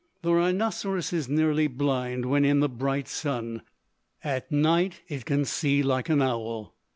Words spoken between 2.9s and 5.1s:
sun at night